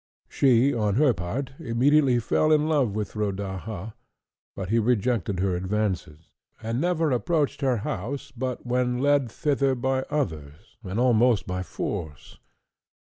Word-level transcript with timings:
She, 0.27 0.73
on 0.73 0.95
her 0.95 1.13
part, 1.13 1.51
immediately 1.59 2.17
fell 2.17 2.51
in 2.51 2.67
love 2.67 2.95
with 2.95 3.15
Rodaja, 3.15 3.93
but 4.55 4.69
he 4.69 4.79
rejected 4.79 5.39
her 5.41 5.55
advances, 5.55 6.31
and 6.59 6.81
never 6.81 7.11
approached 7.11 7.61
her 7.61 7.77
house 7.77 8.31
but 8.35 8.65
when 8.65 8.97
led 8.97 9.29
thither 9.29 9.75
by 9.75 10.01
others, 10.09 10.75
and 10.83 10.99
almost 10.99 11.45
by 11.45 11.61
force. 11.61 12.39